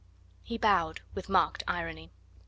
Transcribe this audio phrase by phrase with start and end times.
[0.41, 2.09] He bowed with marked irony.